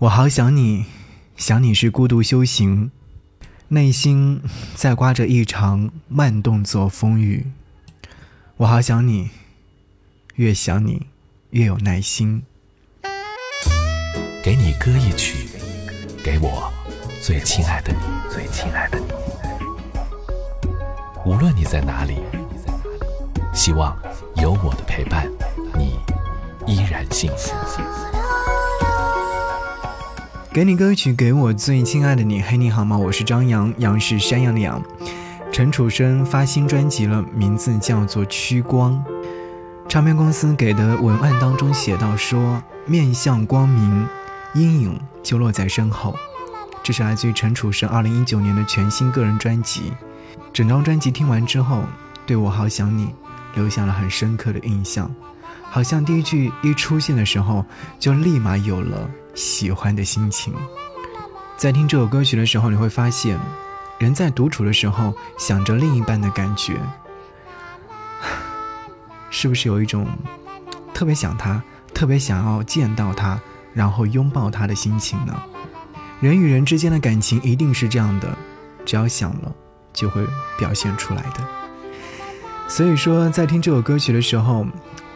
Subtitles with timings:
[0.00, 0.84] 我好想你，
[1.36, 2.92] 想你是孤独修行，
[3.66, 4.40] 内心
[4.76, 7.50] 在刮着一场慢动作风雨。
[8.58, 9.30] 我好想你，
[10.36, 11.08] 越想你
[11.50, 12.44] 越有耐心。
[14.40, 15.48] 给你歌一曲，
[16.22, 16.72] 给我
[17.20, 17.98] 最亲爱的你，
[18.32, 19.06] 最亲爱的你。
[21.26, 22.18] 无论你在哪里，
[23.52, 23.98] 希望
[24.36, 25.28] 有我的陪伴，
[25.76, 25.98] 你
[26.72, 27.52] 依然幸福。
[30.58, 32.42] 给你歌曲，给我最亲爱的你。
[32.42, 32.98] 嘿，你好吗？
[32.98, 34.82] 我是张扬，杨是山羊的羊。
[35.52, 38.92] 陈楚生发新专辑了，名字叫做《趋光》。
[39.88, 44.04] 唱片公司给的文案当中写到说：“面向光明，
[44.52, 46.12] 阴影就落在身后。”
[46.82, 49.92] 这是来自于陈楚生二零一九年的全新个人专辑。
[50.52, 51.84] 整张专辑听完之后，
[52.26, 53.14] 对我好想你
[53.54, 55.08] 留下了很深刻的印象。
[55.70, 57.64] 好像第一句一出现的时候，
[58.00, 60.52] 就立马有了喜欢的心情。
[61.56, 63.38] 在听这首歌曲的时候，你会发现，
[63.96, 66.74] 人在独处的时候想着另一半的感觉，
[69.30, 70.08] 是不是有一种
[70.92, 71.62] 特别想他、
[71.94, 73.40] 特别想要见到他，
[73.72, 75.40] 然后拥抱他的心情呢？
[76.20, 78.36] 人与人之间的感情一定是这样的，
[78.84, 79.54] 只要想了，
[79.92, 80.26] 就会
[80.58, 81.48] 表现出来的。
[82.66, 84.66] 所以说，在听这首歌曲的时候。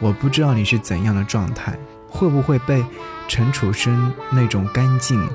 [0.00, 1.78] 我不知道你是怎样的状态，
[2.12, 2.84] 会不会被
[3.26, 5.26] 陈楚生那种干净、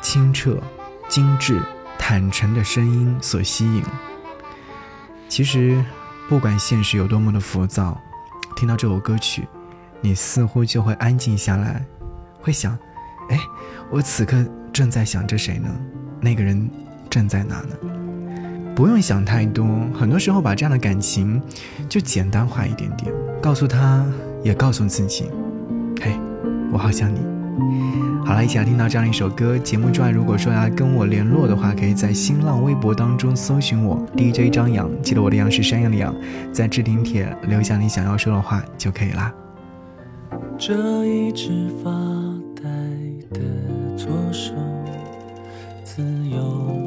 [0.00, 0.58] 清澈、
[1.08, 1.60] 精致、
[1.98, 3.82] 坦诚的声音所吸引？
[5.28, 5.84] 其实，
[6.28, 8.00] 不管现实有多么的浮躁，
[8.56, 9.46] 听到这首歌曲，
[10.00, 11.84] 你似乎就会安静下来，
[12.40, 12.76] 会想：
[13.28, 13.38] 哎，
[13.90, 15.68] 我此刻正在想着谁呢？
[16.20, 16.70] 那个人
[17.10, 17.76] 正在哪呢？
[18.74, 19.66] 不用想太多，
[19.98, 21.40] 很多时候把这样的感情
[21.88, 24.04] 就简单化一点点，告诉他，
[24.42, 25.30] 也告诉自己，
[26.00, 26.12] 嘿，
[26.72, 27.20] 我好想你。
[28.24, 29.56] 好了，一起来听到这样一首歌。
[29.56, 36.14] 节目之外，如果说要跟我联络的话，可以在新浪微博当中搜寻我 DJ 张扬，记得我的杨是山羊的羊，
[36.52, 39.32] 在置顶帖留下你想要说的话就可以啦。
[40.58, 41.50] 这一只
[41.82, 41.90] 发
[42.56, 42.68] 呆
[43.32, 43.40] 的
[43.96, 44.52] 左手，
[45.84, 46.85] 自由。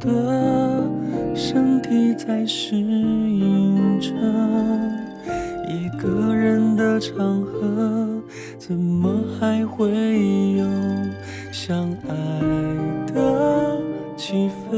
[0.00, 0.84] 的
[1.34, 4.10] 身体在适应着
[5.68, 8.22] 一个人的场合，
[8.58, 9.88] 怎么还会
[10.56, 10.66] 有
[11.52, 12.14] 相爱
[13.12, 13.78] 的？
[14.16, 14.76] 气氛，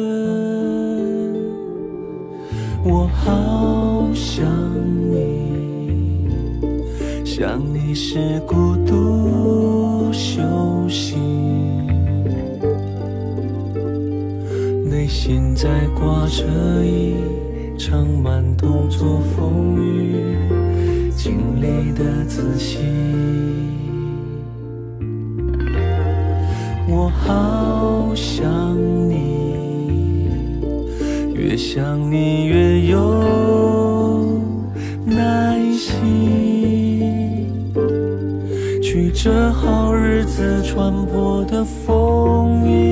[2.84, 4.46] 我好想
[5.10, 6.28] 你，
[7.24, 9.19] 想你是孤独
[15.62, 16.42] 在挂着
[16.82, 17.14] 一
[17.76, 20.24] 场慢动作风雨，
[21.14, 22.78] 经历的仔细，
[26.88, 28.74] 我好想
[29.06, 30.30] 你。
[31.34, 34.40] 越想你越有
[35.04, 37.52] 耐心，
[38.82, 42.89] 去这好日子穿破的风衣。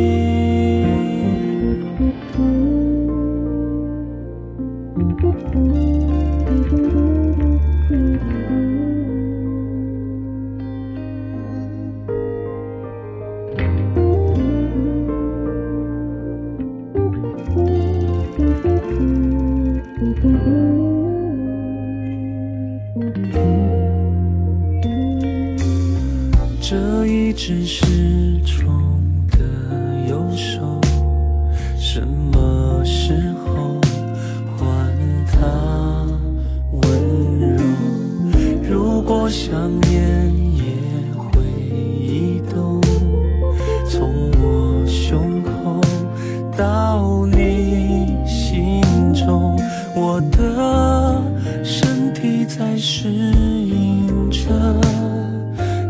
[51.65, 54.41] 身体在适应着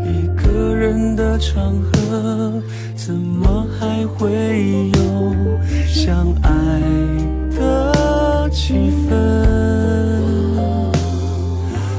[0.05, 0.75] 一个。
[0.79, 2.61] 人的场合，
[2.95, 5.35] 怎么还会有
[5.85, 6.49] 相爱
[7.53, 9.11] 的气氛？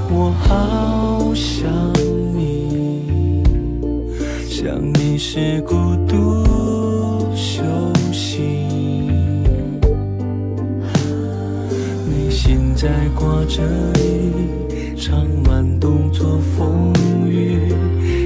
[0.09, 1.71] 我好想
[2.35, 3.43] 你，
[4.49, 5.75] 想你是孤
[6.09, 7.62] 独修
[12.81, 13.62] 在挂着
[13.99, 16.94] 一场慢动作风
[17.29, 17.75] 雨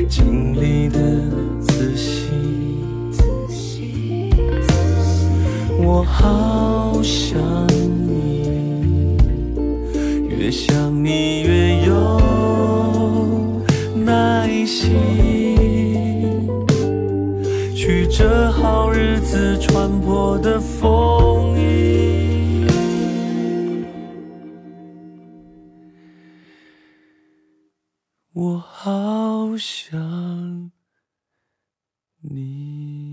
[0.09, 1.01] 经历的
[1.61, 2.31] 仔细，
[5.77, 7.37] 我好想
[8.07, 9.17] 你，
[10.29, 12.21] 越想你越有
[14.05, 15.57] 耐心，
[17.75, 22.04] 去这好日子穿破的风衣。
[28.35, 30.73] 我好想
[32.21, 33.04] 你。